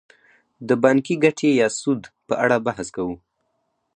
[0.67, 3.15] د بانکي ګټې یا سود په اړه بحث کوو